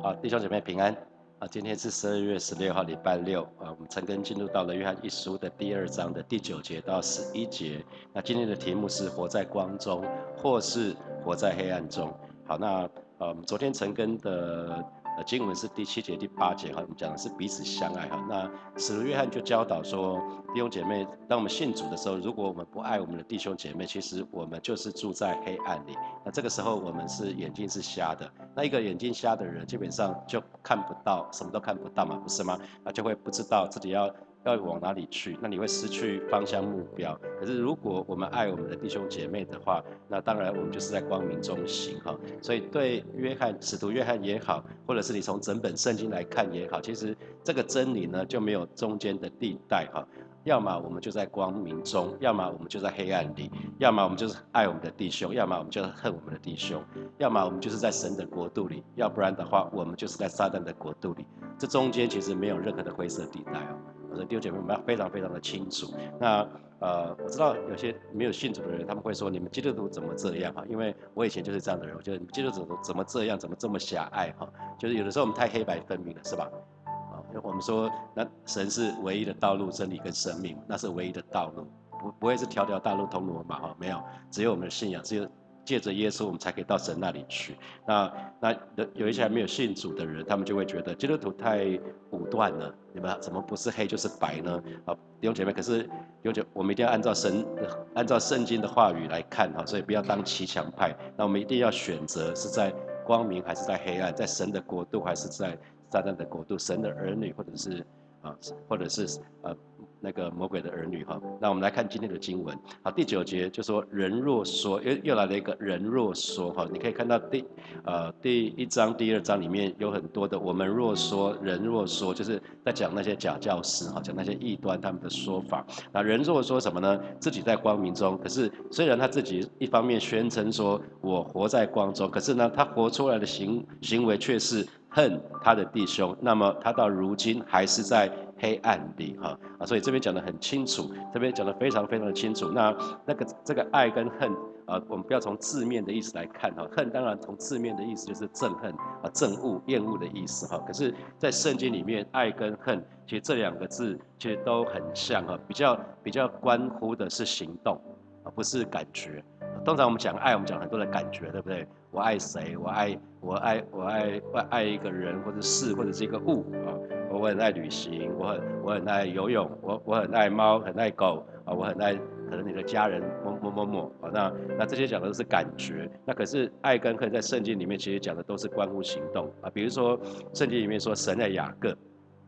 [0.00, 0.96] 好，弟兄姐妹平安
[1.40, 1.48] 啊！
[1.50, 3.74] 今天是十二月十六号，礼拜六啊。
[3.74, 7.84] 我们陈根进入到了约翰一书的第二章的第九节到十一节。
[8.12, 10.04] 那今天的题目是活在光中，
[10.36, 12.16] 或是活在黑暗中。
[12.46, 12.88] 好，那
[13.18, 14.84] 呃，昨天陈根的。
[15.24, 18.24] 经文是第七节、第八节哈，我们讲的是彼此相爱哈。
[18.28, 20.20] 那使徒约翰就教导说，
[20.54, 25.96] 弟兄姐妹，当我们信主的时候，如果我们不爱我们的弟兄姐妹，其实我们就是住在黑暗里。
[26.24, 28.30] 那这个时候我们是眼睛是瞎的。
[28.54, 32.58] 那一个眼睛瞎的人，基本上就看不到，什么都看不到嘛，不是吗？
[32.84, 34.08] 那就会不知道自己要。
[34.44, 35.38] 要往哪里去？
[35.42, 37.18] 那你会失去方向目标。
[37.38, 42.16] 可是如果我们爱我们的弟兄姐妹的话，那当然我们就是在光明中行哈。
[42.40, 50.06] 所以对约翰使徒约翰也好，或者是你从整本圣经来看也好，其实这个真理呢就没有中间的地带哈。
[50.44, 56.80] 要么我们就在光明中，要么我们就在黑暗里；要么我们就是爱我们的弟兄，要么我们就是恨我们的弟兄；
[57.18, 61.26] 要么我们就是在神的国度里，要不然的话，我们就是在撒旦的国度里。
[61.58, 63.76] 这中间其实没有任何的灰色地带哦。
[64.10, 65.92] 我的弟兄姐妹们非常非常的清楚。
[66.18, 66.46] 那
[66.80, 70.64] 呃，我知道有些没有信主的人，他们会说你们基督徒怎么这样哈？
[70.68, 74.48] 因为我以前就是这样的人，我觉得基督徒怎么这样，怎么这么狭隘哈？
[74.78, 76.48] 就是有的时候我们太黑白分明了，是吧？
[76.86, 81.66] 啊，我们说那神是唯一的道路、真理跟生命，那是唯一的道路，
[82.00, 83.76] 不不会是条条大路通罗马哈？
[83.78, 84.00] 没有，
[84.30, 85.28] 只有我们的信仰，只有。
[85.68, 87.54] 借着耶稣，我们才可以到神那里去。
[87.86, 88.56] 那那
[88.94, 93.18] 有一些还没有信主的人，他们就会觉得基督徒太武断了，对吧？
[93.20, 94.62] 怎么不是黑就是白呢？
[94.86, 95.86] 啊，弟兄姐妹，可是
[96.22, 97.44] 有姐，我们一定要按照神、
[97.92, 100.96] 按照圣经的话语来看哈，所以不要当骑墙派。
[101.18, 102.72] 那我们一定要选择是在
[103.04, 105.54] 光明还是在黑暗，在神的国度还是在
[105.90, 106.56] 撒旦的国度？
[106.56, 107.84] 神的儿女或者是
[108.22, 108.34] 啊，
[108.66, 109.54] 或者是呃。
[110.00, 112.56] 那个魔鬼的儿女哈，那我们来看今天的经文。
[112.82, 117.44] 好，第九节就说人若说，又又来了一个人若说哈，你可以看到第
[117.84, 125.66] 呃第一章、第二章里面有很多的我们若说，人若说，就是在讲那些假教师哈，讲那些异端他们的说法。
[125.92, 127.00] 那人若说什么呢？
[127.18, 136.16] 自己在光明中，可是虽然他自己一方面宣称说我活在光中，可是呢，他活出来的行行为却是恨他的弟兄。
[136.20, 138.08] 那么他到如今还是在。
[138.38, 142.48] 黑暗里哈啊，所以这边讲得很清楚，这边讲得非常非常的清楚。
[142.50, 144.32] 那那个这个爱跟恨
[144.66, 148.70] 啊，我们不要从字面的意思来看哈，恨当然从字面的意思就是憎恨
[149.02, 150.62] 啊、憎恶、厌恶的意思哈。
[150.66, 157.80] 可是，在圣经里面，爱跟恨其实这两个字其实都很像哈，比较比较关乎的是行动
[158.24, 159.22] 啊，不是感觉。
[159.64, 161.66] 通常我们讲爱，我们讲很多的感觉，对不对？
[161.90, 162.56] 我爱谁？
[162.56, 166.72] 我爱我爱我爱我爱一个人或者事或者是一个物啊。
[167.10, 179.98] 我很爱旅行，我很我很爱游泳，我我很爱猫，很爱狗啊，我很爱可能你的家人某某某某啊，那那这些讲的都是感觉，那可是爱跟恨在圣经里面其实讲的都是关乎行动啊，比如说
[180.34, 181.74] 圣经里面说神爱雅各，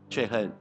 [0.09, 0.51] 却恨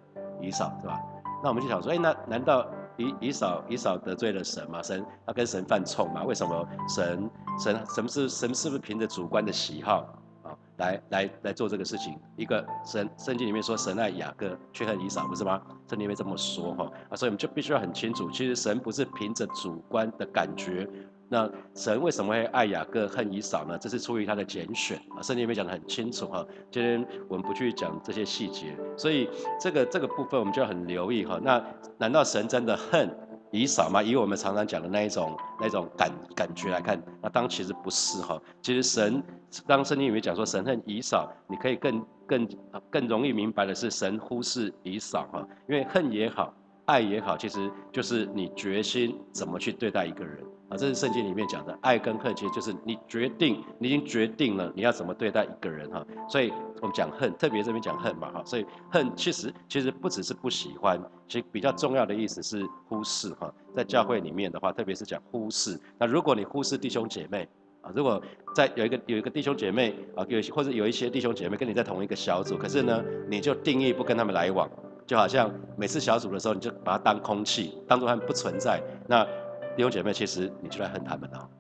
[0.40, 1.00] 以扫，是吧？
[1.42, 2.70] 那我们就想说，哎，那难道
[3.00, 4.82] 以以扫以扫得罪了神嘛？
[4.82, 6.22] 神他跟神犯冲嘛？
[6.24, 10.06] 为什么神神什么是神是不是凭着主观的喜好
[10.42, 10.52] 啊？
[10.76, 15.60] 来来来做这个事情，一个神圣经里面说神爱雅各，却恨以扫，不是吗？
[15.88, 20.88] 圣经里面这么说哈啊，所以我们就必须要很清楚，其实神不是凭着主观的感觉，
[21.32, 23.78] 那神为什么会爱雅各恨以扫呢？
[23.78, 26.44] 这是出于他的拣选啊，圣经里面讲得很清楚哈。
[26.72, 29.30] 今天我们不去讲这些细节，所以
[29.60, 31.38] 这个这个部分我们就要很留意哈。
[31.40, 31.64] 那
[31.98, 33.08] 难道神真的恨？
[33.52, 34.00] 以扫吗？
[34.00, 38.40] 以我们常常讲的那一种、那种感感觉来看，那当其实不是哈。
[38.62, 39.20] 其实神
[39.66, 42.48] 当圣经里面讲说神恨以扫，你可以更更
[42.88, 45.44] 更容易明白的是神忽视以扫哈。
[45.68, 46.54] 因为恨也好，
[46.90, 50.38] 爱也好，其实就是你决心怎么去对待一个人。
[50.68, 56.04] 啊，这是圣经里面讲的，爱跟恨其实就是你决定，你已经决定了你要怎么对待一个人哈。
[56.28, 58.42] 所以我们讲恨，特别这边讲恨嘛哈。
[58.44, 63.52] 所以恨其实其实不只是不喜欢，其实比较重要的意思是忽视哈。
[63.74, 65.78] 在教会里面的话，特别是讲忽视。
[65.98, 67.48] 那如果你忽视弟兄姐妹
[67.82, 68.22] 啊，如果
[68.54, 74.70] 在有一个有一个弟兄姐妹啊，有或者有一些弟兄姐妹跟你在同一个小组，可是呢，你就定义不跟他们来往，
[75.10, 78.80] 就好像每次小组的时候，你就把它当空气，当做他们不存在。
[79.08, 79.24] 那
[79.74, 81.50] 弟兄姐妹，其实你就在恨他们了，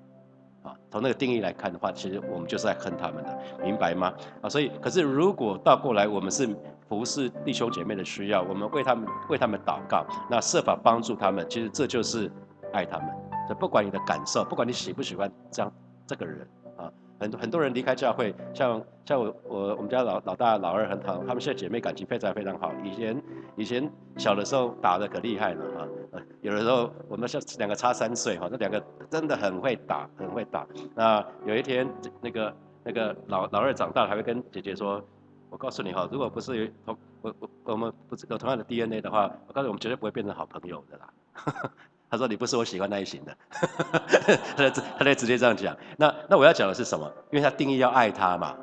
[0.62, 4.14] 啊，从那个定义来看的话，其实我们就是在恨他们的，明白吗？
[4.40, 6.48] 啊，所以，可是如果倒过来，我们是
[6.88, 12.30] 服侍弟兄姐妹的需要，我们为他们为他们祷告，那设法帮助他们，其实这就是
[12.72, 13.08] 爱他们。
[13.48, 15.72] 就不管你的感受，不管你喜不喜欢这样
[16.06, 16.88] 这个人啊。
[17.18, 22.72] 很多很多人离开教会，像像我我我们家老老大老二很好，他们现在姐妹感情非常非常好。
[22.82, 23.14] 以前
[23.60, 23.86] 以前
[24.16, 30.66] 小的时候打的可厉害了啊，有的时候我们像两个差三岁哈，那两个真的很会打，很会打。
[30.94, 31.86] 那有一天
[32.22, 35.02] 那个那个老老二长大，还会跟姐姐说，
[35.50, 41.70] 我告诉你哈，如果不是有同我我我们不是有同样的 DNA 的话，我告诉你我们绝对不会变成好朋友的啦。
[42.10, 43.36] 他说你不是我喜欢那一型的，
[44.56, 45.76] 他在他在直接这样讲。
[45.98, 47.06] 那那我要讲的是什么？
[47.30, 48.56] 因为他定义要爱他嘛，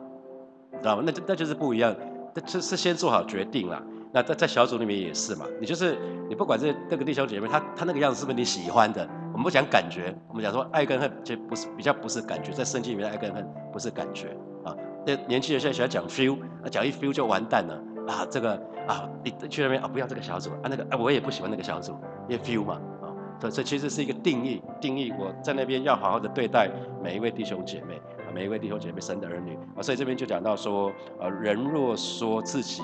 [0.82, 1.04] 知道吗？
[1.06, 1.96] 那那就是不一样，
[2.34, 3.80] 这是先做好决定了。
[4.18, 5.96] 那在在小组里面也是嘛，你就是
[6.28, 9.08] 你不管这这个弟兄姐妹，他他那个样子是不是你喜欢的？
[9.32, 14.36] 我们不讲感觉，我们讲说爱跟恨，其实不是比较不是感觉，在圣经里面的爱跟恨不是感觉
[14.66, 14.76] 啊。
[15.06, 17.80] 那年轻人现在喜欢讲 feel，啊讲一 feel 就完蛋了
[18.12, 18.26] 啊。
[18.28, 18.54] 这个
[18.88, 21.96] 啊，你去那边啊，不要这个小组啊，那个啊，我也不喜欢那个小组，
[22.28, 22.82] 因为 feel 嘛。
[23.00, 23.14] 啊。
[23.40, 26.72] 所以这其实是一个定义，定义我在那边要好好的对待
[27.04, 32.82] 每一位弟兄姐妹啊，每一位弟兄姐妹生的儿女啊，所以这边就讲到说，呃，人若说自己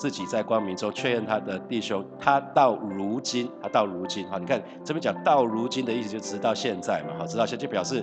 [0.00, 8.02] 自己在光明中确认他的弟兄，他到如今，他到如今，哈，你看这边讲到如今的意思就直到现在嘛，哈，直到现在就表示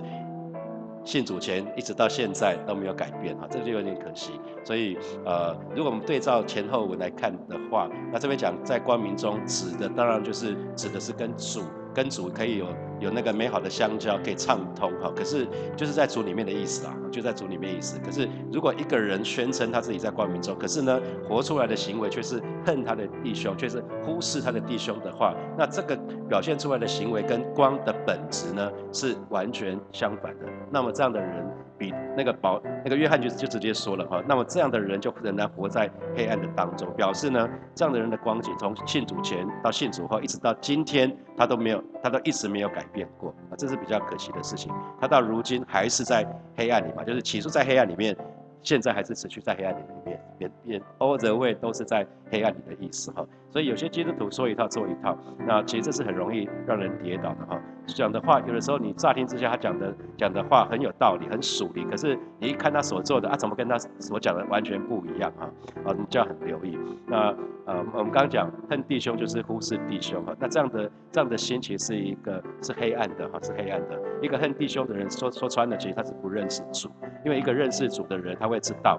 [1.04, 4.30] 信主前一直到现在都没有改变，哈，这就有点可惜。
[4.62, 11.62] 所以呃，如果我们对照前后文来看的话，那这边讲在光明中指的当然就是指的是跟主。
[11.98, 12.66] 跟主可以有
[13.00, 15.12] 有那个美好的相交，可以畅通哈。
[15.16, 15.44] 可是
[15.76, 17.98] 就是在主里面的意思啊，就在主里面意思。
[17.98, 25.96] 可是如果一个人宣称他自己在光明中，可是呢，活出来的行为却是恨他的弟兄，却是忽视他的弟兄的话，那这个
[26.28, 30.46] 表现出来的行为跟光的本质呢，是完全相反的。
[30.70, 31.44] 那么这样的人。
[31.78, 44.72] 比那个保那个约翰就就直接说了哈，那么这样的人就仍然活在黑暗的当中，表示呢，这样的人的光景从信主前到信主后，一直到今天，他都没有，他都一直没有改变过啊，这是比较可惜的事情。
[45.00, 46.26] 他到如今还是在
[46.56, 48.16] 黑暗里嘛，就是起初在黑暗里面。
[48.60, 53.24] 现在还是持续在黑暗里面，变变 all the way 都是在黑暗里的意思哈。
[53.50, 55.16] 所以有些基督徒说一套做一套，
[55.46, 57.57] 那其实这是很容易让人跌倒的哈。
[57.94, 65.48] 讲的话有的时候你乍听之下他讲的讲的话很有道理，很属灵，可是你一看他所做的啊，怎么跟他所讲的完全不一样啊？
[65.84, 66.76] 啊，你就要很留意。
[67.06, 70.34] 那呃，我们刚刚讲恨弟兄就是忽视弟兄哈。
[70.40, 74.00] 那这样的这样的心其实是一个是黑暗的哈，是黑暗的。
[74.20, 76.90] 一个恨弟兄的人说说穿了，其实他是不认识主，
[77.24, 78.48] 因为一个认识主的人他。
[78.48, 78.98] 会知道，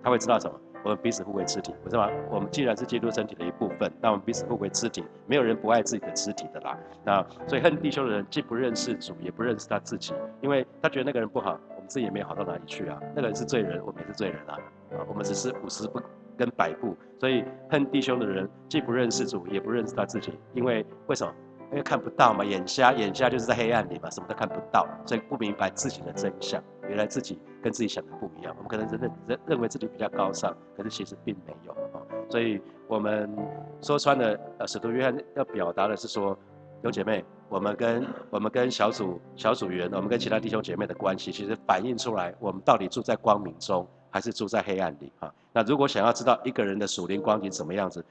[0.00, 0.54] 他会知道什么？
[0.86, 2.08] 我们彼此互为肢体，不是吗？
[2.30, 6.78] 我们既然是基督身体的一部分，那我们彼此互为肢体，没有人不爱自己的肢体的啦。
[7.04, 13.00] 那所以恨弟兄的人，既不认识主，也不认识他自己，因为他觉得那个人不好，我们自己也没有好到哪里去啊。
[13.16, 14.54] 那个人是罪人，我们也是罪人啊。
[14.92, 16.00] 啊，我们只是五十步
[16.36, 21.34] 跟百步，所以恨弟兄的人，既不认识主，也不认识他自己，因为为什么？
[21.72, 26.62] 因为看不到嘛，眼瞎，眼瞎就是在黑暗里嘛，什么都看不到，所以不明白自己的真相。
[26.88, 32.00] 原来自己跟自己想的不一样，我们可能认认认为自己比较高尚，可是其实并没有啊。
[32.30, 33.30] 所以我们
[33.80, 36.36] 说穿了，呃，使徒约翰要表达的是说，
[36.82, 45.32] 有姐妹，我们跟我们跟小组小组员，我们跟其他弟兄姐妹的关系，其实反映出来，我们到底住在光明中，还是住在黑暗里啊？
[45.52, 48.04] 那如果想要知道一个人的属灵光景怎么样子？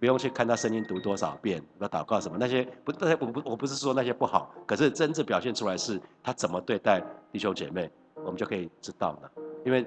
[0.00, 7.02] 不用去看他圣经读多少遍，要祷告什么那些不，那些我不我不是说那些不好，可是真正表现出来是他怎么对待
[7.32, 7.90] 弟兄姐妹，
[8.24, 9.30] 我们就可以知道了。
[9.64, 9.86] 因为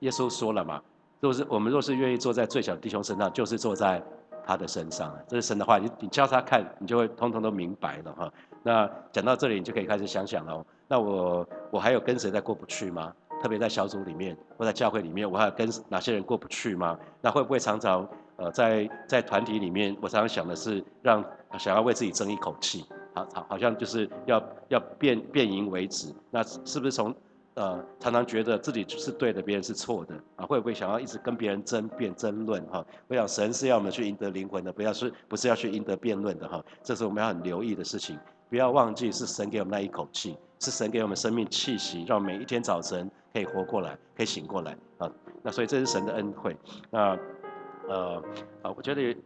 [0.00, 0.82] 耶稣说了嘛，
[1.20, 4.02] 若是我们若是愿意坐在最小弟兄身上，就是坐在
[4.44, 5.14] 他的身上。
[5.28, 8.32] 这是神的话，你你教他看，你就会通通都明白了哈。
[8.62, 10.64] 那讲到这里，你就可以开始想想了。
[10.88, 13.12] 那我我还有跟谁在过不去吗？
[13.42, 16.98] 特别在小组里面或在教会里面，我还有跟哪些人过不去吗？
[17.20, 18.06] 那会不会常常？
[18.36, 21.22] 呃，在在团体里面，我常常想的是让
[21.58, 26.10] 想要为自己争一口气，好好好像就是要要变变赢为止。
[26.30, 27.14] 那是不是从
[27.54, 30.46] 呃常常觉得自己是对的，别人是错的啊？
[30.46, 32.84] 会不会想要一直跟别人争辩争论哈？
[33.08, 36.64] 我想神是要我们去赢得灵魂的，不要是不是要去赢得辩论的哈？
[36.82, 45.10] 这是我们要很留意的事情，不要忘记是神给我们那一口气，是神给我们生命气息，让每一天早晨可以活过来，可以醒过来啊。
[45.42, 46.56] 那所以这是神的恩惠，
[46.90, 47.18] 那。
[47.88, 48.22] 呃，
[48.62, 49.16] 啊，我觉得，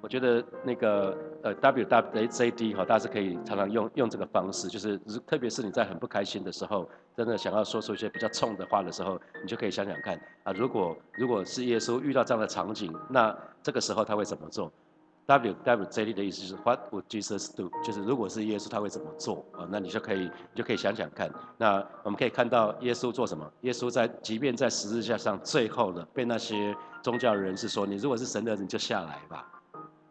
[0.00, 14.72] 我觉得那个呃，W W Z D 哈，大家是可以常常用用这个方式，就是特别是你在很不开心的时候，真的想要说出一些比较冲的话的时候，你就可以想想看啊，如果如果是耶稣遇到这样的场景，那这个时候他会怎么做
[15.26, 17.70] ？W W Z D 的意思是 What would Jesus do？
[17.84, 19.68] 就是如果是耶稣，他会怎么做啊？
[19.70, 21.30] 那你就可以你就可以想想看。
[21.56, 23.48] 那我们可以看到耶稣做什么？
[23.60, 29.46] 耶稣在即便在十字架上，最后的被那些宗教人士说：“你如果是神的人，就下来吧，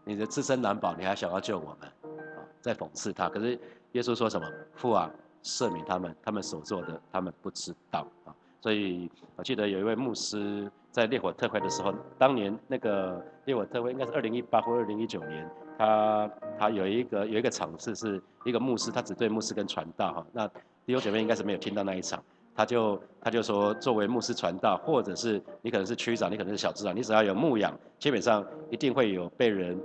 [0.09, 1.87] 你的自身难保，你还想要救我们？”
[2.35, 3.29] 啊，在讽刺他。
[3.29, 3.51] 可是
[3.91, 4.47] 耶稣说什么？
[4.73, 5.07] 父啊，
[5.43, 8.33] 赦免他们，他们所做的，他们不知道啊。
[8.59, 15.47] 所以我记得有一位牧师在烈火特会的时候，当年那个烈火特会应该是二零一八或二零一九年，
[15.77, 20.25] 他他有一个有一个场次是一个牧师，他只对牧师跟传道哈。
[20.33, 20.47] 那
[20.87, 22.19] 弟兄姐妹应该是没有听到那一场。
[22.55, 29.79] 他就他就说，作为牧师传道，或者是你可能是区长，你可能是小组长，你只要有牧养，基本上一定会有被人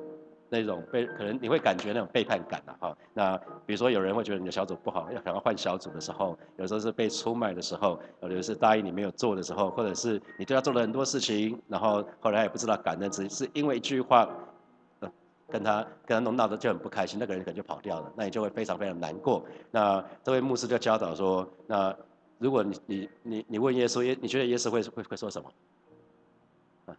[0.59, 2.97] 那种被可能你会感觉那种背叛感的哈。
[3.13, 14.29] 那比如说有人会觉得你的小组不好，要想要换小组的时候，有时候是被出卖的时候，有的是答应你没有做的时候，或者是你对他做了很多事情，然后后来也不知道感恩，只是因为一句话。
[15.47, 19.45] 跟他跟他弄闹得就很不开心，那个人可能就跑掉了，那你就会非常非常难过。
[19.71, 21.95] 那这位牧师就教导说，那
[22.39, 25.53] 如果你你你你问耶稣耶，你觉得耶稣会会会说什么？
[26.87, 26.97] 啊，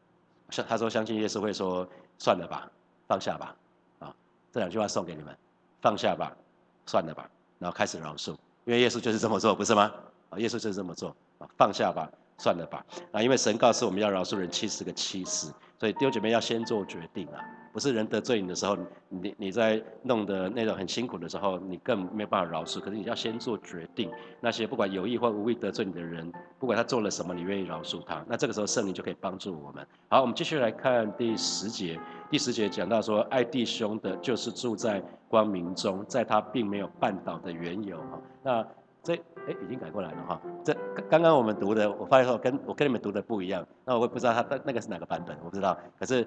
[0.52, 1.86] 像他说相信耶稣会说
[2.18, 2.72] 算了吧，
[3.08, 3.56] 放下吧，
[4.00, 4.16] 啊，
[4.52, 5.36] 这两句话送给你们，
[5.82, 6.36] 放下吧，
[6.86, 8.32] 算了吧，然后开始饶恕，
[8.66, 9.92] 因为耶稣就是这么做，不是吗？
[10.30, 15.48] 啊，耶稣就是这么做，啊，放下吧，算了吧，啊，因为神告诉我们要饶恕人七十个七十，
[15.80, 17.40] 所以弟兄姐妹要先做决定啊。
[17.76, 18.78] 不是人得罪你的时候，
[19.10, 22.80] 你你在弄的那种很辛苦的时候，你更没有办法饶恕。
[22.80, 29.86] 可是你要先做决定，那些不管有意或无意得罪你的人，不管他做了什么，你愿意饶恕他，那这个时候圣灵就可以帮助我们。
[30.08, 32.00] 好，我们继续来看第十节。
[32.30, 37.98] 第十节讲到说，爱弟兄的，就是住在光明中，在他并没有绊倒的缘由。
[37.98, 38.68] 哈，那
[39.04, 40.42] 这哎已经改过来了哈。
[40.64, 40.74] 这
[41.10, 43.68] 刚刚我们读的，我发现说跟我跟你们读的不一样。
[43.84, 45.78] 那我也不知道他那个是哪个版本，我不知道。
[46.00, 46.26] 可是。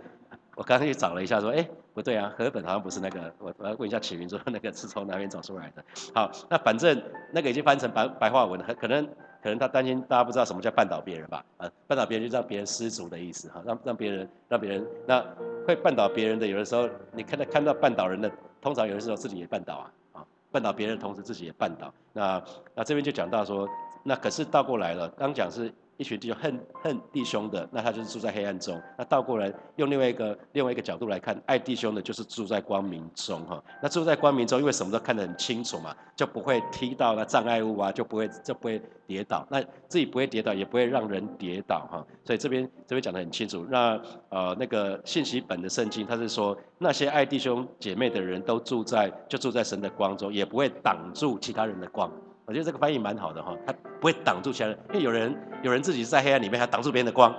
[0.59, 5.85] 我刚才去找了一下，说，哎，不对啊，河本好像不是那个，我我要问一下启明，说那个是从哪边找出来的？
[6.13, 7.01] 好，那反正
[7.31, 9.07] 那个已经翻成白白话文，可可能
[9.41, 11.45] 可能他担心大家不知道什么叫绊倒别人吧？
[11.59, 15.25] 啊，绊倒别人就让别人失足的意思，哈，让让别人让别人那
[15.65, 18.29] 会绊倒别人的，有的时候你看到看到绊倒人的，
[18.61, 21.95] 通常有的时候自己也绊倒啊，啊，绊倒别人同时自己也绊倒。
[22.13, 22.43] 那
[22.75, 23.69] 那这边就讲到说，
[24.03, 25.73] 那可是倒过来了，刚讲是。
[25.99, 28.81] 一群弟兄恨恨弟兄的，那他就是住在黑暗中。
[28.97, 33.63] 那倒过来用另外一个另外一个角度来看，爱弟兄的，就是住在光明中哈。
[33.83, 39.45] 那住在光明中，因为什么都看得很清楚嘛，就不会踢到那障碍物啊，就不会就不会跌倒。
[39.51, 42.07] 那自己不会跌倒，也不会让人跌倒哈。
[42.25, 43.67] 所以这边这边讲得很清楚。
[43.69, 52.09] 那呃那个信息本的圣经，他是说那些爱弟兄姐妹的人都住在就住在神的光中，也不会挡住其他人的光。
[52.49, 57.31] 我觉得这个翻译蛮好的哈，它不会挡住其他人，因为有人有人自己在黑暗里面，还挡住别人的光，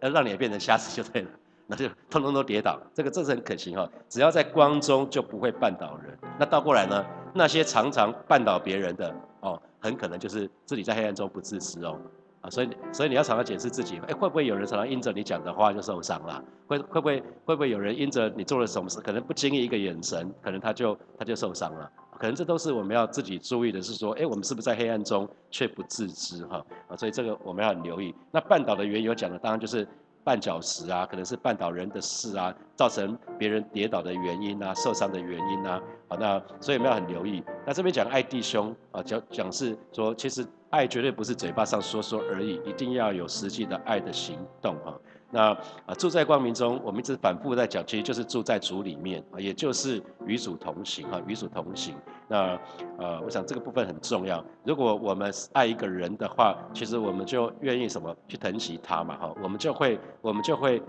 [0.00, 1.28] 要让你变成瞎子就对了，
[1.68, 2.76] 那就通通都跌倒。
[2.92, 6.18] 这个这是很可行哈，只要在光中就不会绊倒人。
[6.40, 11.96] 那倒过来呢，那些常常绊倒别人的哦，很可能就是自己在黑暗中不自知哦
[12.40, 16.42] 啊，所以所以你要常常检视自己，哎，会不会有人常常因着你讲的话就受伤了？
[16.66, 21.88] 会会不会会不会有人因着你做了什么事，可能不经意一个眼神，可能他就他就受伤了。
[22.18, 26.64] 可能这都是我们要自己注意的，是说，哎，我们是不是在黑暗中却不自知哈？
[26.88, 28.14] 啊，所以这个我们要很留意。
[28.30, 29.86] 那绊倒的缘由讲的当然就是
[30.24, 35.80] 绊脚石啊，可能是绊倒人的事啊，造成别人跌倒的原因啊，受伤的原因啊。
[36.08, 37.42] 好，那所以我们要很留意。
[37.64, 44.98] 那这边讲爱弟兄啊，讲讲是说，其实爱绝对不是嘴巴上说说而已，一定要有实际的爱的行动哈。
[45.30, 45.50] 那
[45.84, 51.94] 啊，住在光明中，我们一直反复在讲，其实就是住在主里面啊，也就是与主同行哈，与主同行。
[52.28, 52.58] 那
[52.98, 54.42] 呃，我想这个部分很重要。
[54.64, 60.80] 如果我们爱一个人的话，其实我们就愿意什么去疼惜他嘛哈，我们就会我们就会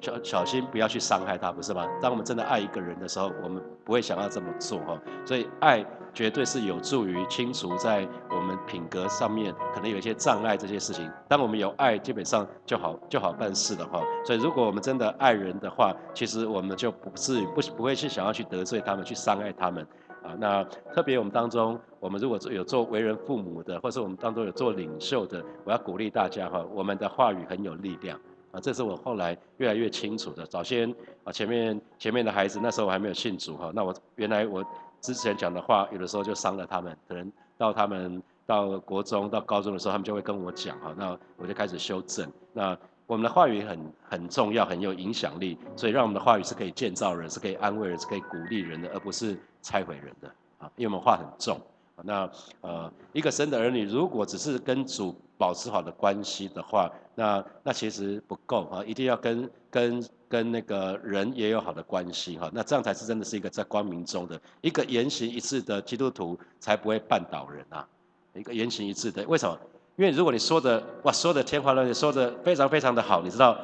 [0.00, 1.86] 小小心不要去伤害他，不是吗？
[2.02, 5.00] 当我们真的爱一个人的时候，我们不会想要这么做哈。
[5.24, 5.84] 所以爱。
[6.14, 11.10] 绝对是有助于清除在我们品格上面可能有一些障碍这些事情。
[11.28, 14.00] 当我们有爱，基本上就好就好办事的话。
[14.24, 19.84] 所以如果我们真的爱人的话，其实我们就不至于不不会去想要去得罪他们，去伤害他们
[20.22, 20.36] 啊。
[20.38, 20.62] 那
[20.94, 28.16] 特别我们当中，我们如果有做为人父母的，或是我们当中有做领袖的，我要鼓励大家哈，我们的话语很有力量
[28.52, 28.60] 啊。
[28.60, 30.46] 这是我后来越来越清楚的。
[30.46, 30.88] 早先
[31.24, 34.64] 啊，前面前面的孩子那时候我还没有信主哈，那我原来我。
[35.04, 36.96] 之前讲的话，有的时候就伤了他们。
[37.06, 42.26] 可能到他们到国中、到高中的时候，他们就会跟我讲哈，那我就开始修正。
[42.54, 42.74] 那
[43.06, 50.70] 我们的话语很很重要，很有影响力，所以让我们的话语是可以建造人，是可以安慰人，是可以鼓励人的，而不是拆毁人的啊。
[50.76, 51.60] 因为我们话很重。
[52.02, 52.28] 那
[52.62, 60.04] 呃，一个神的儿女，如果只是跟主保持好的关系的话，那那其实不够啊，一定要跟跟。
[60.26, 67.86] 跟那个人也有好的关系哈，那这样才是真的是一个在光明中的一个言行一致的基督徒，才不会绊倒人啊。
[68.32, 69.56] 一个言行一致的，为什么？
[69.94, 73.56] 因为如果你说的哇，说的天花乱坠，说的非常非常的好，你知道，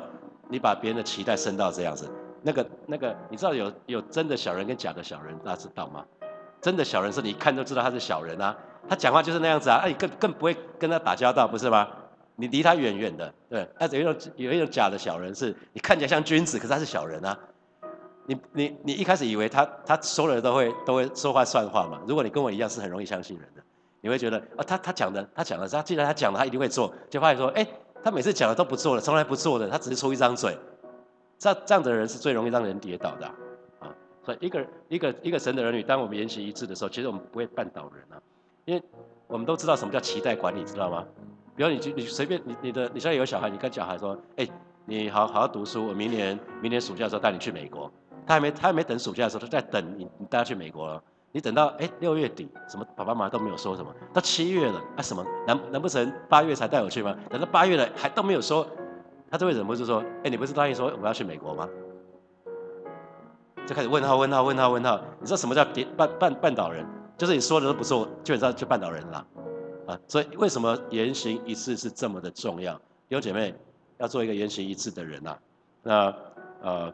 [0.48, 2.08] 你把别人的期待升到这样子，
[2.42, 6.04] 那个那个，你知道有有真的小人跟假的小人，大家知道吗？
[6.60, 8.56] 真的小人是你一看都知道他是小人啊，
[8.88, 11.88] 他讲话就是那样子啊，那你更更不会跟他打交道，不是吗？
[12.36, 17.38] 你离他远远的，对，他有一种有一种假的小人，是你看起来像君子，可是他是小人啊。
[18.26, 22.00] 你你你一开始以为他他所有人都会都会说话算话嘛？
[22.06, 23.62] 如果你跟我一样，是很容易相信人的，
[24.00, 27.66] 你会觉得啊，他他讲的，他讲的，他既然他讲了，他一定会做，就发现说，哎，
[28.04, 30.56] 他每次讲的都不做了，从来不做的，他只是出一张嘴，
[31.38, 33.26] 这这样的人是最容易让人跌倒的
[33.80, 33.92] 啊。
[34.24, 38.22] 所以一个一个一个神的儿女，当我们言行一致的时候，其实我们不会绊倒人啊，
[38.64, 38.82] 因为
[39.26, 41.04] 我们都知道什么叫期待管理，知道吗？
[41.56, 44.48] 比如你你随便你你的你现在有小孩，你跟小孩说，哎，
[44.86, 47.90] 你好好读书，我明年明年暑假的时候带你去美国，
[48.26, 51.02] 他还没他还没等暑假的时候，他在等你你带他去美国了。
[51.32, 57.16] 你等到哎六月底，什么爸爸妈妈都没有说什么，到七月了啊什么难难不成八月才带我去吗？
[57.28, 58.66] 等到八月了还都没有说，
[59.30, 61.68] 他就会忍不住说，哎你不是答应说我要去美国吗？
[63.66, 66.84] 就开始问号问号问号问号，你知道什么叫跌绊绊绊倒人？
[67.20, 69.26] 就是你说的都不做，基本上就绊倒人了
[69.86, 70.00] 啊！
[70.08, 72.74] 所以为什么言行一致是这么的重要？
[73.10, 73.54] 弟兄姐妹
[73.98, 75.36] 要做一个言行一致的人呐。
[75.82, 76.14] 那
[76.62, 76.86] 呃，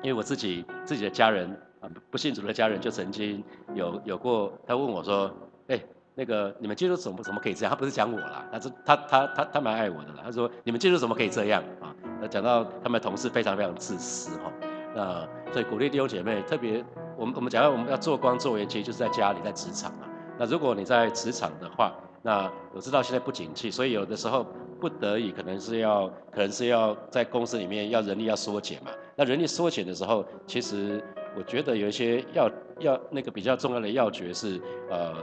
[0.00, 1.50] 因为我自己自己的家人。
[1.80, 5.32] 啊，不信主的家人就曾经有有过，他问我说
[5.68, 5.80] ：“哎，
[6.16, 10.22] 那个你们基督怎么怎么可以这样？”他不是讲我啦，他是他他他他蛮爱我的啦。
[10.24, 14.52] 他说：“你们基督怎么可以这样啊？”那讲到他们同事非常非常自私哈。
[14.92, 16.84] 那所以鼓励弟兄姐妹，特别
[17.18, 20.08] 我们我们讲到我们要做光做盐，其实就是在家里在职场啊。
[20.38, 24.46] 那如果你在职场的话，那我知道现在不景气，所以有的时候
[24.80, 28.92] 不得已可能是要可能是要在公司里面要人力要缩减嘛。
[29.16, 31.02] 那人力缩减的时候，其实。
[31.36, 34.60] 我觉得有一些要要那个比较重要的要诀是，
[34.90, 35.14] 呃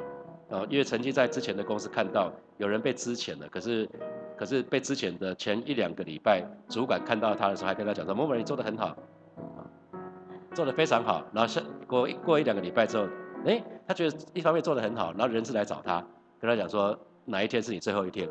[0.48, 3.90] 呃，因为曾经在之前的公司看到有人被资遣了，可是
[4.38, 8.96] 可是被资遣的前一两个礼拜，主管看到他的时候还跟他讲说：“某某人你做的很好，
[10.56, 13.08] 做的非常好。”然后是过过一两个礼拜之后，
[13.46, 16.04] 哎，他觉得一方面做的很好，然后人事来找他，
[16.40, 18.28] 跟他讲说哪一天是你最后一天？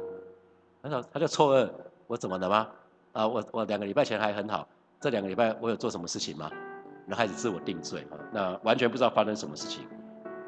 [0.83, 1.71] 他说他就错愕，
[2.09, 2.69] 我怎么了吗？
[3.13, 4.67] 啊，我我两个礼拜前还很好，
[5.01, 6.51] 这两个礼拜我有做什么事情吗？
[7.07, 9.87] 然后开始自我定罪哈，那完全不知道发生什么事情。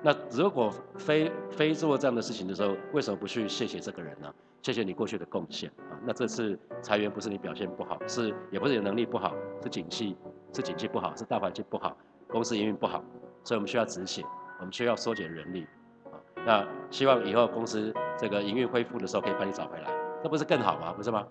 [0.03, 4.33] 那如果非非做这样的事情的时候，为什么不去谢谢这个人呢？
[4.63, 5.95] 谢谢你过去的贡献啊。
[6.05, 10.17] 那这次裁员不是你表现不好，是也不是你能力不好，是景气
[10.53, 11.97] 是景气不好，是大环境不好，
[12.29, 13.03] 公司营运不好，
[13.45, 14.23] 所以我们需要止血，
[14.59, 15.67] 我们需要缩减人力
[16.05, 16.17] 啊。
[16.45, 19.91] 那希望以后公司这个营运恢复的时候可以把你找回来，
[20.23, 20.93] 这不是更好吗？
[20.97, 21.27] 不是吗？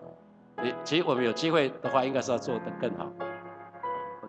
[0.62, 3.10] 你其实我们有机会的话，应该是要做得更好。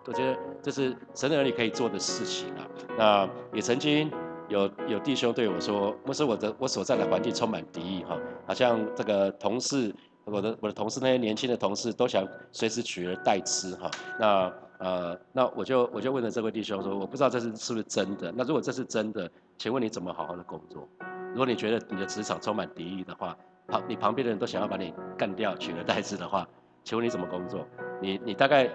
[0.04, 2.66] 我觉得这是神的儿女可以做的事情啊。
[2.96, 4.10] 那也曾经
[4.48, 13.90] 有有弟兄对我说：“牧师，我的我所在的环境充满敌意哈，好像这个同事，我的我的同事那些年轻的同事都想随时取而代之哈。
[14.18, 18.32] 那呃，那我就我就问了这位弟兄说：我不知道这是是不是真的？
[18.34, 20.88] 那如果这是真的，请问你怎么好好的工作？
[21.30, 23.36] 如果你觉得你的职场充满敌意的话，
[23.66, 26.48] 旁你旁边的人都想要把你干掉取而代之的话，
[26.84, 27.66] 请问你怎么工作？
[28.00, 28.70] 你你大概？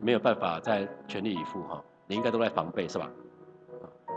[0.00, 3.10] 没有办法再全力以赴哈，你应该都在防备是吧？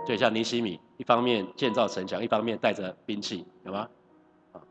[0.06, 3.90] 就像尼西米，一方面建造城墙，一方面带着兵器，有吗？
[4.52, 4.62] 啊，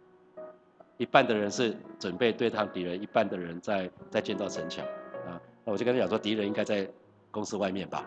[0.98, 4.86] 一半的人是准备对抗敌人，一半的人在在建造城墙
[5.26, 5.34] 啊。
[5.70, 6.88] 我就跟他讲说，敌人应该在
[7.30, 8.04] 公司外面吧？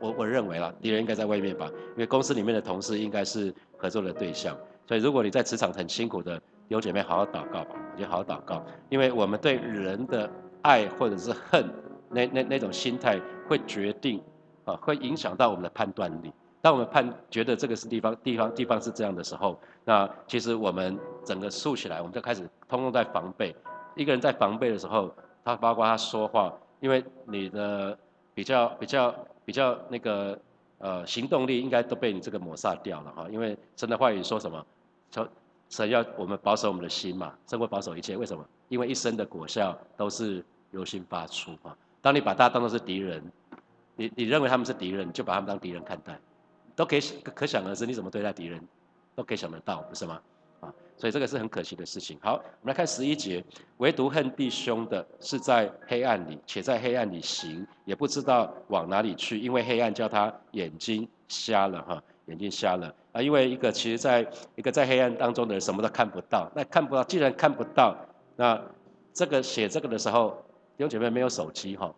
[0.00, 4.56] 我我认为啦，敌人应该在外面吧，因为公司里面的同事应该是合作的对象。
[4.86, 10.30] 所以如果你在职场很辛苦的有姐妹，好好祷告吧，就好好祷告，因为我们对人的
[10.62, 11.68] 爱或者是恨。
[12.08, 14.22] 那那那种心态会决定，
[14.64, 16.32] 啊，会影响到我们的判断力。
[16.62, 23.54] 当我们判觉得这个是地方地方地方是这样的时候，那其实我们整个竖起来，我们就开始通通在防备。
[23.96, 25.12] 一个人在防备的时候，
[25.44, 27.98] 他包括他说话，因为你的
[28.34, 30.38] 比较比较比较那个
[30.78, 33.26] 呃行动力应该都被你这个抹杀掉了哈。
[33.30, 34.64] 因为神的话语说什么？
[35.10, 35.28] 说
[35.68, 38.16] 神要我们保守我们的心嘛，神会保守一切。
[38.16, 38.46] 为什么？
[38.68, 41.76] 因为一生的果效都是由心发出啊。
[42.02, 43.22] 当你把他当做是敌人，
[43.96, 46.18] 你你认为他们是敌人，就把他们当敌人看待，
[46.74, 48.60] 都可以可想而知，你怎么对待敌人，
[49.14, 50.20] 都可以想得到，不是吗？
[50.96, 52.18] 所以这个是很可惜的事情。
[52.20, 53.44] 好，我们来看十一节，
[53.78, 67.96] 唯独恨弟兄的是在黑暗里，且在黑暗里行，也不知道往哪里去，因为黑暗叫他眼睛瞎了哈，眼睛瞎了啊，因为一个其实在一个在黑暗当中的人什么都看不到，那看不到，既然看不到，
[68.36, 68.60] 那
[69.12, 70.42] 这个写这个的时候。
[70.78, 71.90] 弟兄姐妹没有手机哈，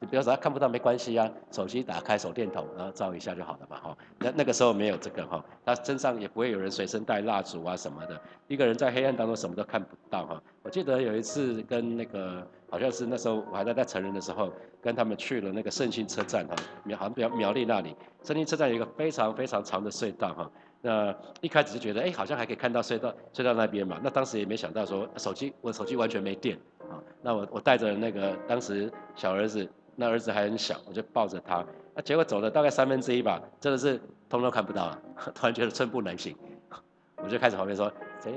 [0.00, 3.96] 你不要说他看不到没关系啊，手机打开手电筒，然后照一下就好了嘛哈。
[4.18, 8.20] 那那个时候没有这个哈，他身上也不会有人随身带蜡烛啊什么的。
[8.46, 10.42] 一个人在黑暗当中什么都看不到哈。
[10.62, 14.52] 我记得有一次跟那个好像是那时候我还在在成人的时候，
[14.82, 20.50] 跟他们去了那个圣心车站哈，苗好像苗苗栗那里，圣心车站有一个非常非常长的隧道哈。
[20.82, 26.58] 那一开始就觉得哎好像还可以看到隧道隧道那边嘛，那当时也没想到说手机我手机完全没电。
[26.90, 34.98] 啊，那我我带着那个当时小儿子，那儿子还很小，我就抱着他，那结果走了大概三分之一吧，真的是通通看不到了，
[35.34, 36.36] 突然觉得寸步难行。
[37.16, 38.34] 我就开始旁边说，谁？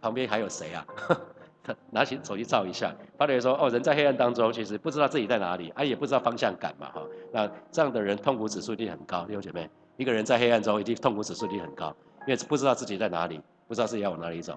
[0.00, 0.86] 旁边还有谁啊？
[1.90, 7.02] 拿起手机照一下，发觉说，哦，人在黑暗当中，其实不知道自己在哪里，啊，也不知道方向感嘛，哈。
[7.32, 11.94] 那这样的人痛苦指数一定很高，弟兄姐妹，一个人在黑暗中一定痛苦指数一定很高，
[12.26, 14.56] 因为不知道自己在哪里，不知道自己要往哪里走，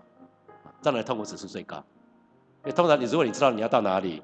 [0.82, 1.84] 这样的痛苦指数最高。
[2.63, 4.22] 因为通常你如果你知道你要到哪里，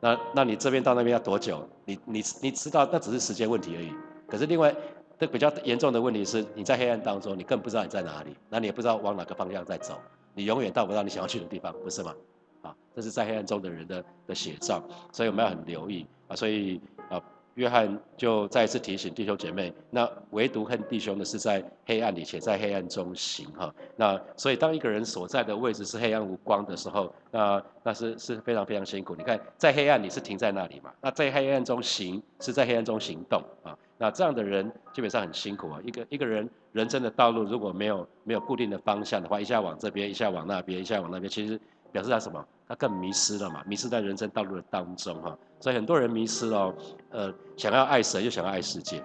[0.00, 1.68] 那那你这边到那边要多久？
[1.84, 3.92] 你你你知道那只是时间问题而已。
[4.26, 4.74] 可是另外，
[5.18, 9.98] 这比较严重的问题是，你在黑暗当中，你更不知道你在哪里，那你也不知道往哪个方向在走。
[10.34, 12.14] 你永远到不到你想要去的地方，不是吗？
[12.62, 14.82] 啊，这是在黑暗中的人的的写照，
[15.12, 16.36] 所以我们要很留意啊。
[16.36, 16.80] 所以，
[17.58, 23.74] 约翰就再一次提醒弟兄姐妹，那唯独恨弟兄的是在黑暗里且在黑暗中行哈。
[23.96, 29.16] 那所以当一个人所在的位置是黑暗无光的时候，那那是是非常非常辛苦。
[29.16, 30.92] 你看，在黑暗里是停在那里嘛？
[31.00, 33.76] 那在黑暗中行是在黑暗中行动啊。
[34.00, 35.80] 那这样的人基本上很辛苦啊。
[35.84, 41.60] 一个一个人人生的道路如果没有没有固定的方向的话，一下往这边，一下往那边，一下往那边，其实
[41.92, 42.44] 表示他什么？
[42.66, 45.36] 他更迷失了嘛，迷失在人生道路的当中哈。
[45.60, 46.74] 所以很多人迷失了，
[47.10, 48.98] 呃，想要爱神又想要爱世界，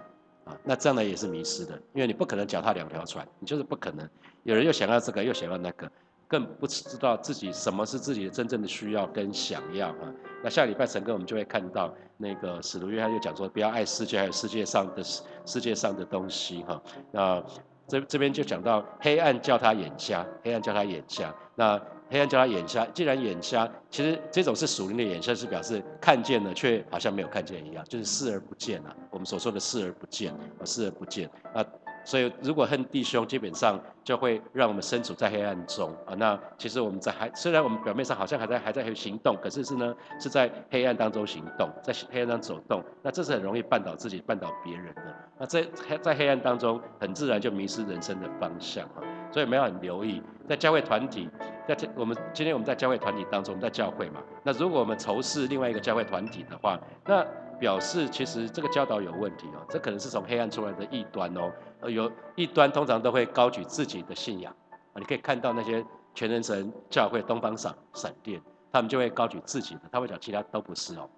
[0.45, 4.07] 啊，那这样呢也是迷失的，因为你不可能脚踏两条船，你就是不可能。
[4.43, 5.89] 有人又想要这个，又想要那个。
[6.25, 10.11] 更不知道自己什么是自己的真正的需要跟想要哈。
[10.43, 16.81] 那下礼拜陈哥我们就会看到那个使徒约翰又讲说，不要爱世界还有世界上的世界上的东西哈。
[17.11, 17.43] 那
[17.87, 21.31] 这这边就讲到黑暗叫他眼瞎，黑暗叫他眼瞎。
[21.53, 21.79] 那
[22.13, 28.95] 黑暗叫他眼瞎，既然眼瞎，其实这种是属灵的眼瞎，是表示看见了却好像没有看见一样，就是视而不见啊。
[29.09, 30.31] 我们所说的视而不见，
[30.63, 31.65] 视而不见啊。
[32.05, 36.13] 所以，如果恨弟兄，基本上就会让我们身处在黑暗中啊。
[36.15, 42.83] 那其实我们在还虽然我们表面上好像还在还在行动，可是是呢是在黑暗当中行动，在黑暗当中走动。
[43.01, 45.01] 那这是很容易绊倒自己、绊倒别人的。
[45.37, 45.65] 那在
[46.01, 49.01] 在黑暗当中，很自然就迷失人生的方向啊。
[49.31, 51.27] 所以我们要很留意，在教会团体，
[51.67, 54.21] 在我们今天我们在教会团体当中，在教会嘛。
[54.43, 57.25] 那如果我们仇视另外一个教会团体的话，那
[57.63, 59.65] 表示其实这个教导有问题哦。
[59.69, 61.49] 这可能是从黑暗出来的异端哦。
[61.79, 64.53] 呃，有一端通常都会高举自己的信仰
[64.91, 65.81] 啊，你可以看到那些
[66.13, 71.09] 全人神教会东方闪闪电，他们就会高举自己的，他会讲其他都不是哦，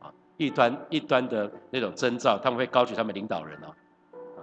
[0.00, 3.68] 啊，一端一端的那种征兆，他们会高举他们领导人哦，
[4.38, 4.40] 啊，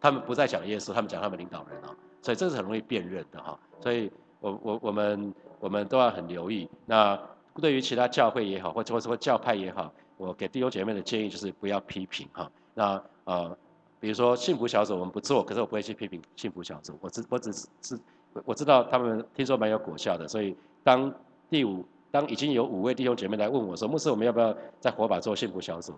[0.00, 1.90] 他们不再讲耶稣，他们讲他们领导人哦，
[2.22, 6.70] 所以这是很容易辨认的哈，所以我我我们我们都要很留意。
[6.86, 7.18] 那
[7.56, 13.56] 对于其他教会也好，或者或者说教派也好，我给弟兄姐妹的建议就是不要批评哈，那呃。
[14.00, 16.94] 比如说幸福小组我们不做，可是我不会去批评幸福小组。
[17.00, 17.50] 我只我只
[17.80, 17.98] 是
[18.44, 21.10] 我知道他们听说蛮有果效的，所以当
[21.48, 25.94] 第五当已经有五位弟兄姐妹来问我说，牧师我们要不要在火把做幸福小组？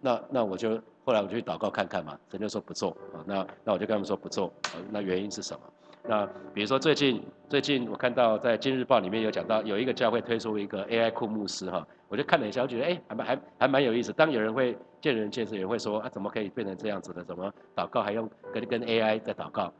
[0.00, 3.20] 那那我就后来我就去祷告看看嘛，神就说不做啊。
[3.26, 4.50] 那那我就跟他们说不做，
[4.90, 5.60] 那原因是什么？
[6.04, 14.12] 那比如说最近最近我看到在《今日报》里面有讲到有一个教会推出一个 AI 库牧师哈，我就看了一下，我觉得哎还蛮还还蛮有意思。
[14.12, 14.76] 当有人会。
[15.02, 17.24] 见仁见智，也会说啊，怎么可以变成这样子的？
[17.24, 19.74] 怎么祷告还用跟跟 AI 在祷告？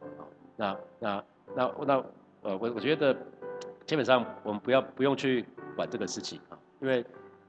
[0.57, 2.05] 那那那那
[2.43, 3.17] 呃，我我觉得
[3.87, 7.07] 基本上我们不要不用去管这个事情啊，因为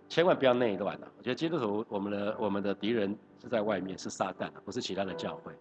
[0.07, 1.07] 千万不要内乱了。
[1.17, 5.51] 我觉得基督徒我们的我们的敌人是在外面，是撒旦，不是其他的教会，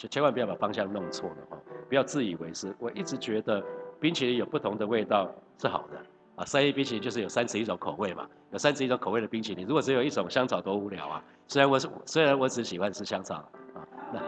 [0.00, 2.74] 就千万不要把方向弄错了哈，不要自以为是。
[2.78, 3.62] 我一直觉得
[4.00, 6.00] 冰淇淋有不同的味道是好的。
[6.36, 9.66] 啊，三 A 冰淇淋就是有三十一种口味嘛，有三十一种口味的冰淇淋。
[9.66, 11.22] 如果只有一种香草，多无聊啊！
[11.46, 13.34] 虽然我是虽然我只喜欢吃香草
[13.74, 14.22] 啊，那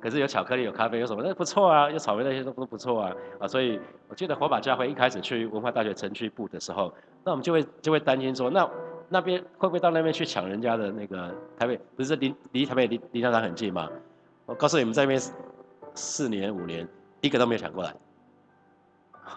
[0.00, 3.48] 可是有巧克力、有咖啡、有什么那不错啊，有草莓那些都都不错啊啊！
[3.48, 8.70] 所以我记得火把家会一开始去文化大学城区部的时候，那我们就会就会担心说，那
[9.08, 11.76] 那边会不会到那边去抢人家的那个台北？
[11.96, 13.90] 不是离离台北离离商场很近吗？
[14.46, 15.20] 我告诉你们，在那边
[15.94, 16.86] 四年五年，
[17.20, 17.94] 一个都没有抢过来。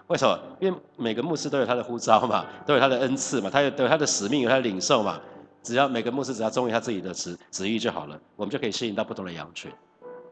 [0.08, 0.38] 为什么？
[0.60, 5.20] 因为每个牧师都有他的呼召嘛，都有他的恩赐嘛，他有有他的使命，有他的领受嘛。
[5.62, 9.70] 只要每个牧师只要忠于他自己的旨旨意就好了，我们就可以吸引到不同的羊群。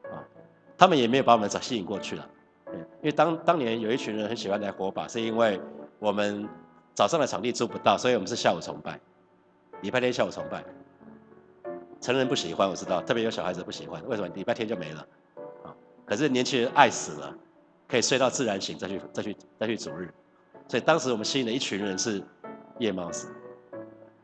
[0.05, 0.23] 啊，
[0.77, 2.29] 他们也没有把我们吸引过去了。
[3.01, 5.61] 因为当当年有一群人很喜欢来火把，是因为
[5.99, 6.49] 我们
[6.95, 8.99] 早上的场地租不到，所以我们是下午崇拜，
[9.83, 10.65] 礼拜天下午崇拜。
[12.05, 14.07] 成人不喜欢，我知道，特别有小孩子不喜欢。
[14.07, 14.29] 为什么？
[14.35, 15.01] 礼拜天就没了。
[15.63, 15.73] 啊，
[16.05, 17.35] 可是年轻人爱死了。
[17.89, 20.13] 可以睡到自然醒，再去再去再去主日，
[20.69, 22.23] 所以当时我们吸引了一群人是
[22.79, 23.29] 夜猫子，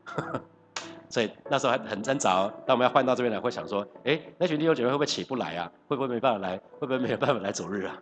[1.09, 2.51] 所以那时候还很挣扎。
[2.65, 5.71] 当我们要换到这边来，会想说：哎，那群弟兄姐妹会不会起不来啊？
[5.87, 6.57] 会不会没办法来？
[6.79, 7.97] 会不会没有办法来主日啊？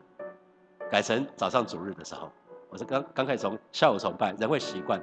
[0.89, 2.31] 改成早上主日的时候，
[2.69, 4.99] 我是刚刚开始从下午崇拜，人会习惯。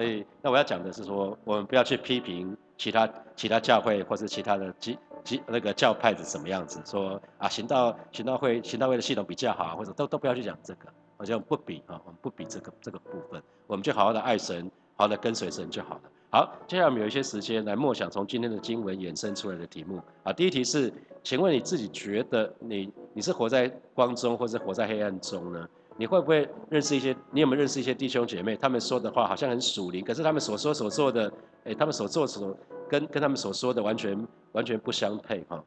[0.00, 4.98] 所以那我要讲的是说，我们不要去批评其他其他教会或是其他的基
[5.46, 14.64] 那个教派是什么样子，说啊行道行道会行道会的系统比较好，或者都都不要去讲这个，好像不比啊，我们不比这个这个部分，我们就好好的爱神，
[14.96, 16.00] 好好的跟随神就好了。
[16.30, 20.32] 好，接下来我们有一些时间来默想从今天的经文衍生出来的题目啊。
[20.32, 20.90] 第一题是，
[21.22, 25.68] 请问你自己觉得你你是活在光中，或是活在黑暗中呢？
[26.00, 27.14] 你会不会认识一些？
[27.30, 28.56] 你有没有认识一些弟兄姐妹？
[28.56, 31.30] 他们说的话好像很属灵，可是他们所说所做的，
[31.64, 32.56] 哎，他们所做所
[32.88, 35.62] 跟跟他们所说的完全完全不相配哈。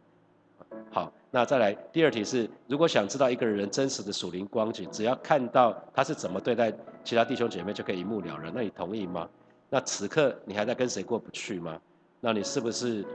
[0.89, 8.51] 好，那再来第二题是，如果想知道一个人真实的属灵光景，只要看到他是怎么对待其他弟兄姐妹，就可以一目了然。
[8.55, 9.29] 那你同意吗？
[9.69, 11.79] 那此刻你还在跟谁过不去吗？
[12.19, 13.05] 那你是不是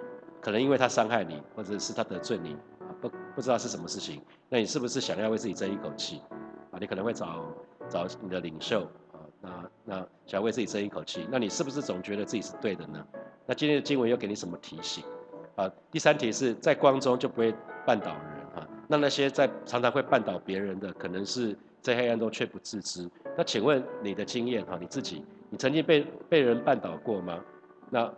[0.40, 2.56] 可能因为他伤害你，或者是他得罪你，
[3.00, 4.22] 不不知道是什么事情？
[4.48, 6.22] 那你是不是想要为自己争一口气？
[6.78, 7.44] 你可能会找
[7.88, 11.26] 找你的领袖啊，那那想为自己争一口气。
[11.30, 13.04] 那你是不是总觉得自己是对的呢？
[13.46, 15.04] 那今天的经文又给你什么提醒？
[15.56, 17.52] 啊，第三题是在光中就不会
[17.86, 18.68] 绊倒人啊。
[18.86, 23.10] 那那些在常常会绊倒别人的，可能是在黑暗中却不自知。
[23.36, 25.24] 那请问你的经验哈，你自己？
[25.50, 27.40] 你曾经被被人绊倒过吗？
[27.90, 28.12] 那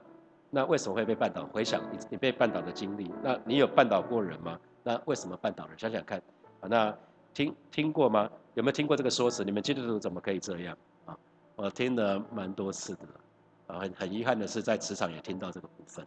[0.51, 1.47] 那为什么会被绊倒？
[1.47, 4.59] 回想你你被绊倒的经历，那你有绊倒过人吗？
[4.83, 5.79] 那为什么绊倒人？
[5.79, 6.21] 想想看
[6.61, 6.95] 啊，那
[7.35, 8.31] 听听过吗？
[8.55, 9.45] 有没有听过这个说辞？
[9.45, 11.17] 你们基督徒怎么可以这样啊？
[11.57, 13.01] 我听了蛮多次的
[13.69, 16.05] 啊，很很遗憾的是在职场也听到这个部分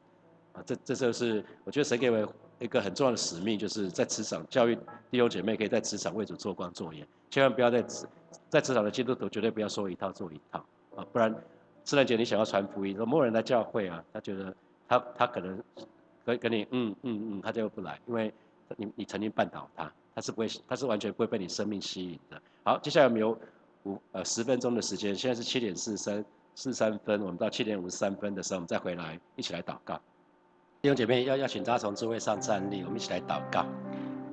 [0.53, 4.75] 啊，这这就是我觉得神给我一个很重要的使命，就是在职场教育
[5.09, 8.05] 弟兄姐妹可以在职场为主做光做盐，千万不要在职
[8.49, 10.63] 在职场的基督徒绝对不要说一套做一套。
[10.95, 11.33] 啊，不然，
[11.85, 14.55] 圣诞节你想要传福音，说没有人来教会啊，他觉得
[14.87, 15.63] 他他可能
[16.23, 18.31] 跟跟你嗯嗯嗯，他就不来，因为
[18.77, 22.41] 你你曾经绊倒他，他是不会他是完全不会被你生命吸引的。
[22.63, 23.37] 好，接下来我们有
[23.83, 26.23] 五呃十分钟的时间，现在是七点四三
[26.55, 29.99] 四三分，我们到七点五十三分的时候，我们再回来一起来祷告。
[30.81, 33.59] 弟兄姐妹要要请大家从座位上站立，我们一起来祷告。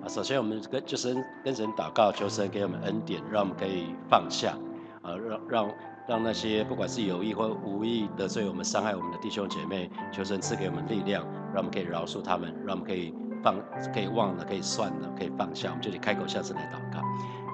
[0.03, 1.15] 啊，首先我们跟就是
[1.45, 4.59] 跟神祷告，求神给我们恩典，让我们可以放下，
[5.03, 5.75] 啊，让让。
[6.09, 13.57] 让那些不管是有意或无意得罪我们、伤害我们的弟兄姐妹，求神赐给我们力量，让我们可以饶恕他们，让我们可以放、
[13.93, 15.69] 可以忘了、可以算了、可以放下。
[15.71, 17.01] 我们就得开口向神来祷告，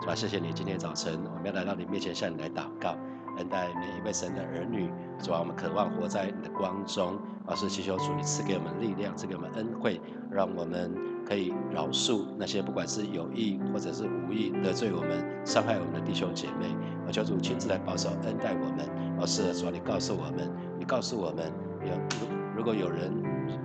[0.01, 0.15] 是吧？
[0.15, 2.97] 谢谢你，今天早晨我们要来到你面前向你来祷告，
[3.39, 5.39] 恩待每一位神的儿女，是吧？
[5.39, 10.95] 我们渴望活在你的光中，而是祈求主你赐给我们力量，赐给我们恩惠，让我们
[11.27, 16.75] 可以饶恕那些不管是有意或者是无意得罪我们、伤害我们的弟兄姐妹。
[17.07, 18.89] 我求主亲自来保守恩待我们，
[19.21, 21.53] 而是说你告诉我们，你告诉我们，
[21.85, 21.95] 有
[22.55, 23.13] 如如果有人，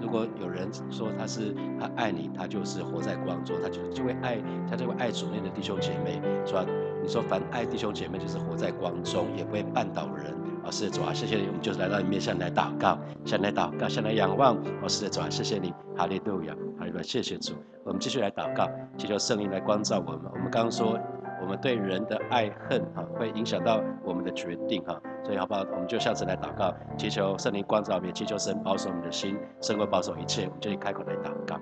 [0.02, 4.38] 如果有人说他是他爱你，他就是活在光中，他就就会爱，
[4.70, 6.65] 他就会爱主内的弟兄姐妹，是吧？
[7.02, 10.34] 你说凡爱弟兄姐妹，就是活在光中，也不会绊倒人。
[10.63, 14.56] 哦，是的主啊，谢谢你，我们就是来到你面前来祷告，向来祷告，向来仰望。
[14.82, 17.54] 哦，是的主啊，谢谢你，哈利路亚，哈利路亚，谢谢主。
[17.84, 20.30] 我们继续来祷告，祈求圣灵来光照我们。
[20.34, 21.00] 我们刚刚说。
[21.42, 25.66] 我们对人的爱恨哈，会影响到我们的决定哈，所以好不好？
[25.72, 30.46] 我们就下次来祷告，祈求圣灵光照，也祈求神保守我们的心，胜过保守一切。
[30.46, 31.56] 我们就开口来祷告，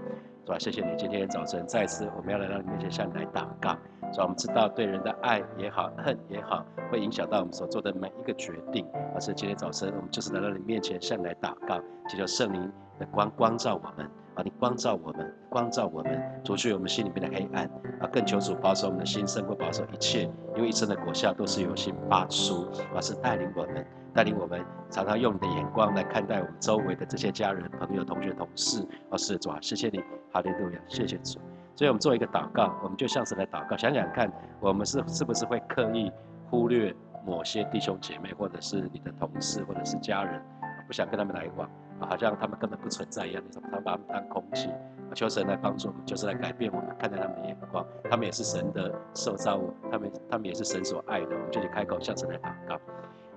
[0.45, 0.59] 是吧？
[0.59, 3.71] 谢谢你，今天早晨再次我们要来到你面前向你来祷告，
[4.11, 4.23] 是吧？
[4.23, 8.85] 我们知道对人的爱也好，恨也好，会影响到我们所做的每一个决定。
[9.15, 14.09] 而是今天早晨我们就是来到你面前向你来祷告，祈求圣灵的光光照我们。
[14.39, 14.41] 啊！
[14.43, 17.65] 你光照我们，光照我们，除去我们心里面的黑暗。
[17.99, 20.23] 啊，更求主保守我们的心，胜过保守一切。
[20.55, 22.65] 因为一生的果效都是由心发出。
[22.95, 28.85] 而是带领我们，带领我们，常常用你的眼光来看待我们周围的这些家人、朋友、同学、同事。
[29.11, 29.99] 而是主啊，谢谢你，
[30.31, 31.39] 哈利路亚，谢谢主。
[31.75, 36.11] 所以我们做一个祷告，我们就像是来祷告，想想看，我们是是不是会刻意
[36.49, 40.41] 忽略某些弟兄姐妹，或者是你的同事，或者是家人，
[40.87, 41.69] 不想跟他们来往。
[42.07, 44.69] 好像他们根本不存在一样，你怎么他把他们当空气？
[45.15, 47.83] 求神来帮助我们，就是来改变我们看待他们的眼光。
[48.11, 51.35] 他们也是神的受造物，他们他们也是神所爱的。
[51.35, 52.75] 我们就去开口向神来祷告，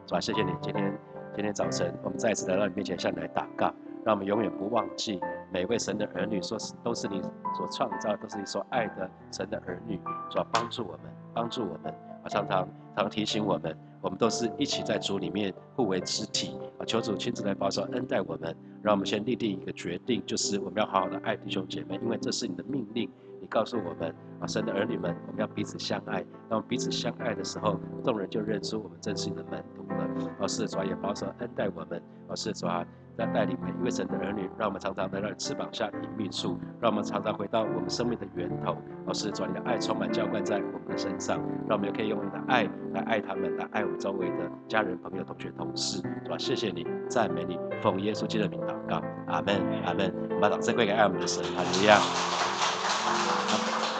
[0.06, 0.20] 是吧？
[0.20, 0.98] 谢谢你，今天
[1.34, 3.72] 今天早晨我们再一次来到你面前向你来祷告，
[4.04, 5.18] 让我们永远不忘记
[5.50, 7.22] 每位神的儿女，说是都是你
[7.56, 9.98] 所创造，都是你所爱的神的儿女，
[10.30, 10.46] 是吧？
[10.52, 11.00] 帮助我们，
[11.32, 11.90] 帮助我们，
[12.22, 13.74] 啊，常常常提醒我们。
[14.02, 16.84] 我们都是一起在主里面互为肢体啊！
[16.84, 23.08] 求主亲自来保守恩待我们，让我们先立定一个决定，就是我们要好好的爱弟兄姐妹，因为这是你的命令。
[23.52, 26.24] 告诉我们啊，神的儿女们，我们要彼此相爱。
[26.48, 30.08] 当我们彼此相爱的时候，众人就认出我们真是你的门徒了。
[30.40, 32.02] 哦，是主啊，也保守恩待我们。
[32.28, 32.82] 哦，是主啊。
[33.14, 38.74] 在带领每一位神的儿女，让我们常常在那翅膀下隐秘处，让我们常常回到我们生命的源头。
[39.04, 41.38] 老师，主你的爱充满浇灌在我们的身上，
[41.68, 46.38] 让我们也可以用你的爱来爱他们，来爱我们周围的家人、朋友、同学、同事，是吧？
[46.38, 50.10] 谢谢你，赞美你，奉耶稣基督的名祷告，阿门，阿门。
[50.22, 51.98] 我们把掌声归给爱我们的神，哈利亚。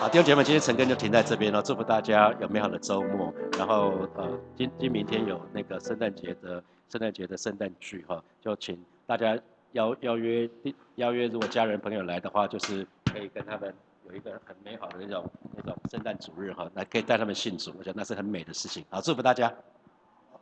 [0.02, 3.32] 好，弟兄姐妹，今天陈根就停在这边了，祝福大家有美好的周末。
[3.56, 8.76] 然后，呃，今今明天有那个圣诞节的圣诞节的圣诞聚哈，就请。
[9.06, 9.38] 大家
[9.74, 10.50] 邀邀约
[10.96, 13.72] 邀约，如果家人朋友来的话，就是可以跟他们
[14.08, 18.84] 有一个很美好的那种那种圣诞主日哈，来可以带他们信主，我觉得那是很美的事情。
[18.90, 19.54] 好，祝福大家。